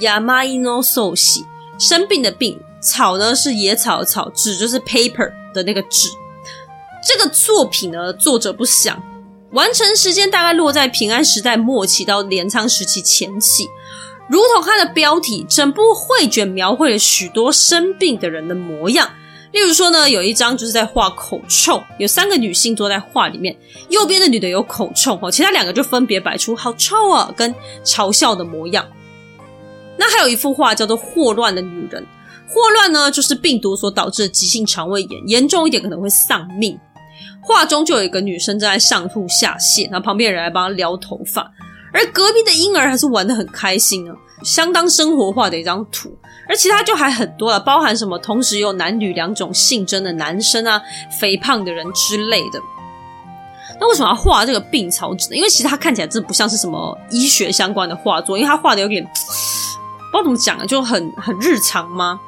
[0.00, 1.44] （Yamai no Soshi）。
[1.78, 6.08] 生病的病，草呢是野草的草，纸就是 paper 的那个纸。
[7.04, 9.02] 这个作品呢，作者不详，
[9.52, 13.66] 完成时间大概落在平安时代末期到镰仓时期前期。
[14.28, 19.10] 如同它的标题，整部绘卷描绘了许多生病的人的模样。
[19.52, 23.54] 例如说呢，有一张就是在画口臭，有三个女性坐在画里面，
[23.90, 28.86] 右边的女的有口臭哦，其他两个就分别摆出好臭啊跟嘲笑的模样。
[29.98, 32.02] 那还有一幅画叫做《霍乱的女人》，
[32.48, 36.78] 霍乱呢就是病毒所导致的急性肠胃炎，严重一点可能会丧命。
[37.42, 41.52] 画中就有一个女生正在上吐下泻，然后旁边人来帮她撩头发，
[41.92, 46.16] 而隔壁的婴儿还是玩得很开心啊，相当生活化的一张图。
[46.48, 50.82] 而其他就还很多了，包含什么同时有男女两种性征的男生啊，
[51.20, 52.60] 肥胖的人之类的。
[53.80, 55.36] 那为什么要画这个病草纸呢？
[55.36, 62.20] 因为其实它看起来真的不像是什么医学相关的画作，因为它画的有点不知道怎么讲啊，就很很日常吗？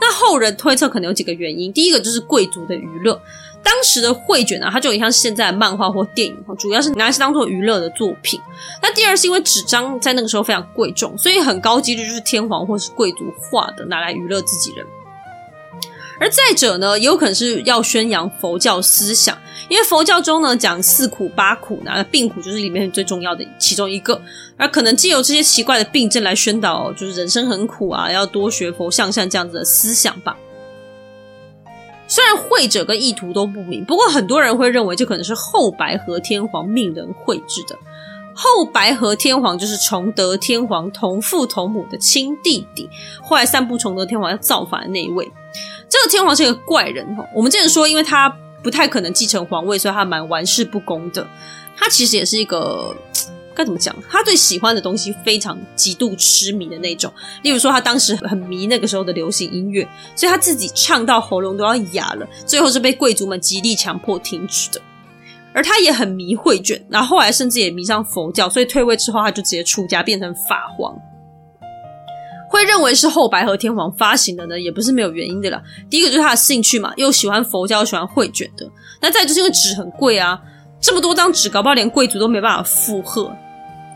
[0.00, 3.20] 那后人推测可能有几个原因，第一个就是贵族的娱乐。
[3.62, 8.40] 当时的绘卷呢，它就很像现在的漫画或电影，主要是拿来当做娱乐的作品。
[8.82, 14.84] 那第二是因为纸张在那个时候非常贵重，所以很高几率就是天皇或是贵族画的，拿来娱乐自己人。
[16.20, 19.36] 而再者呢，也有可能是要宣扬佛教思想，
[19.68, 24.20] 因为佛教中呢讲四苦八苦，那病苦就是里面最重要的其中一个。
[24.56, 30.36] 而可能借由这些奇怪的病症来宣导，就是人生很苦啊，要多学佛像像这样子的思想吧。
[32.12, 37.74] 虽然绘者跟意图都不明，不过很多人会认为这可能是后白河天皇命人绘制的。
[38.34, 42.86] 后白河天皇就是崇德天皇同父同母的亲弟弟，
[43.22, 45.32] 后来散布崇德天皇要造反的那一位。
[45.88, 48.28] 这个天皇是一个怪人哈，我们之前说，因为他
[48.62, 51.26] 不太可能继承皇位，所以他蛮玩世不恭的。
[51.74, 52.94] 他其实也是一个。
[53.54, 53.94] 该怎么讲？
[54.10, 57.12] 他对喜欢的东西非常极度痴迷的那种。
[57.42, 64.80] 例如说，他当时很迷那个时候的流行音乐，所以他自己唱到喉咙都要哑了，最后是被贵族们极力强迫停止的。
[65.54, 70.96] 而他也很迷绘卷，然后后来甚至也迷上佛教，所以退位之后他就直接出家变成法皇。
[72.48, 75.62] 会认为是后白河天皇发行的呢，也不是没有原因的啦。
[75.90, 78.66] 第一个就是他的兴趣嘛，又喜欢佛教，又喜欢绘卷的。
[79.00, 80.40] 那再就是因为纸很贵啊。
[80.80, 83.30] 这么多张纸，搞不好连贵族都没办法负荷。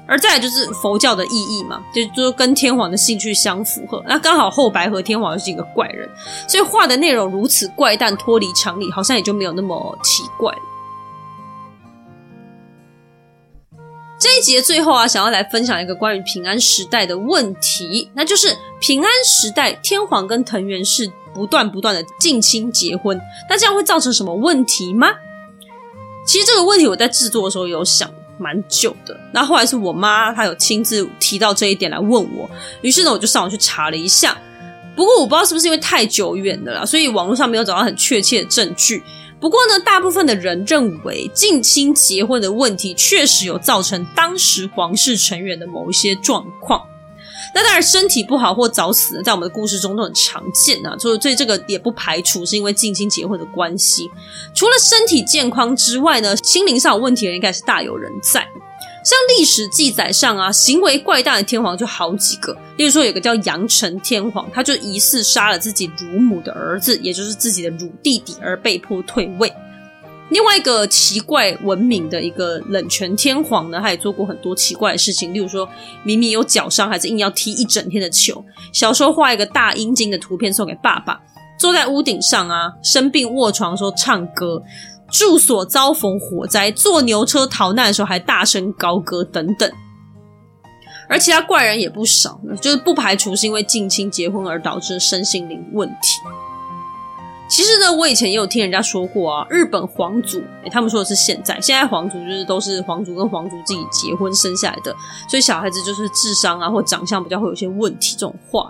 [0.07, 4.03] 而再就是佛教的意义嘛，就就跟天皇的兴趣相符合。
[4.07, 6.09] 那刚好后白河天皇又是一个怪人，
[6.49, 10.59] 所以画的内容如此怪诞，脱离常理，好像也就没有那么奇怪了。
[14.19, 25.09] 这一集的最后啊，想要来分享一个关于平安时代的问题，那就是平安时代天皇跟藤原氏不断不断的近亲结婚，那这样会造成什么问题吗？
[26.27, 32.49] 其实这个问题我在制作的时候有想蛮久的，那后来是我妈她有亲自提到这一点来问我，
[32.83, 34.37] 于是呢我就上网去查了一下。
[34.95, 39.03] 不过我不知道是不是因为太久远的啦，所以网络上没有找到很确切的证据。
[39.39, 46.81] 不过呢，大部分的人认为近亲结婚的问题确实有造成当时皇室成员的某一些状况。
[47.57, 50.95] 那当然，身体不好或早死，在我们的故事中都很常见啊。
[50.99, 54.11] 所以，所以这个也不排除是因为近亲结婚的关系。
[54.55, 58.47] 除了身体健康之外呢，心灵上有问题的应该是大有人在。
[59.03, 62.55] 像历史记载上啊，行为怪诞的天皇就好几个。
[62.77, 69.51] 例如说，有个叫杨成天皇，他就疑似杀了自己乳母的儿子，也就是自己的乳弟弟，而被迫退位。
[70.29, 75.69] 另外一个奇怪文明的一个冷泉天皇呢，他也做过很多奇怪的事情，例如说
[76.03, 78.45] 明明有脚伤，还是硬要踢一整天的球。
[78.73, 81.21] 小时候画一个大阴茎的图片送给爸爸，
[81.59, 84.61] 坐在屋顶上啊，生病卧床的时候唱歌，
[85.13, 89.71] 住所遭逢火灾，坐牛车逃难的时候还大声高歌等等。
[91.09, 96.19] 而其他怪人也不少，就是不排除是因为近亲结婚而导致身心灵问题。
[97.49, 104.95] 其实呢，我以前也有听人家说过啊，日本皇族，他们说的是现在，现在皇族就是都是皇族跟皇族自己结婚生下来的，
[105.29, 108.69] 所以小孩子就是智商啊或长相比较会有些问题这种话。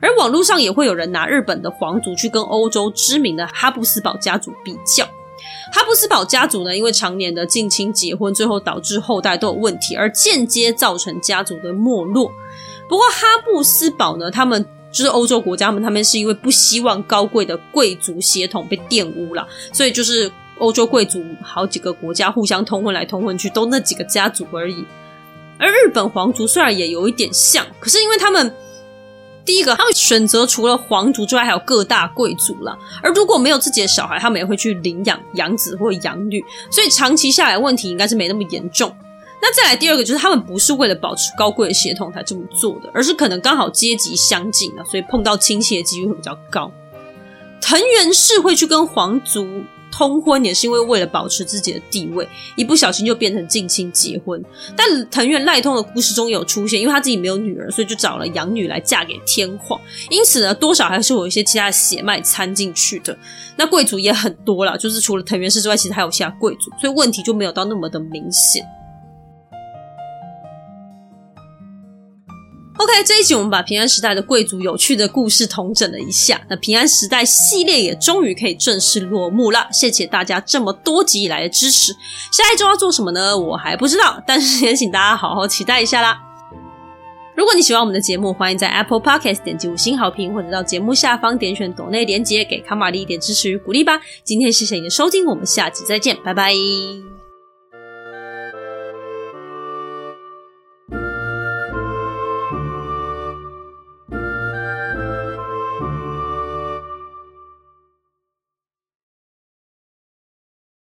[0.00, 5.04] 而网络上也会有人拿日本的皇族去跟欧洲知名的哈布斯堡家族比较。
[5.72, 12.32] 哈布斯堡家族呢，因为常年的近亲结婚，最后导致后代都有问题，而间接造成家族的没落。
[12.88, 14.66] 不过哈布斯堡呢，他们。
[14.96, 24.82] 就是欧洲国家们，他们是因为不希望高贵的贵族血统被玷污了，所以就是欧洲贵族好几个国家互相通婚来通婚去，都那几个家族而已。
[25.58, 28.50] 而日本皇族虽然也有一点像，可是因为他们
[29.44, 32.78] 第一个，他们选择除了皇族之外，还有各大贵族了。
[33.02, 38.90] 而如果没有自己的小孩，他们也会去领养养子或养女，所以长期下来问题应该是没那么严重。
[39.48, 46.68] 那再来第二个，就是他们不是为了保持高贵的血统才这么做的，而是可能刚好阶级相近啊，所以碰到亲戚的几率会比较高。
[47.60, 49.46] 藤原氏会去跟皇族
[49.92, 54.44] 通婚，也是因为为了保持自己的地位，一不小心就变成近亲结婚。
[54.76, 59.80] 但藤原赖通的故事中有出现，因为他自己没有女儿，所以就找了养女来嫁给天皇，
[60.10, 63.16] 因此呢，多少还是有一些其他的血脉掺进去的。
[63.56, 68.66] 那贵族也很多啦，就是除了藤原氏之外，其实还有其他贵族，所以问题就没有到那么的明显。
[72.78, 79.66] OK，这一集我们把平安时代的贵族有趣的故事统整了一下，那平安时代系列也终于可以正式落幕了。
[79.72, 81.92] 谢谢大家这么多集以来的支持。
[82.30, 83.36] 下一周要做什么呢？
[83.36, 86.20] 我还不知道，但是也请大家好好期待一下啦。
[87.34, 94.00] 如果你喜欢我们的节目，欢迎在 Apple Podcast 点击五星好评，或者到节目下方点选抖内连结，给卡玛丽一点支持与鼓励吧。
[94.22, 97.15] 今天谢谢你的收听，我们下集再见，拜拜。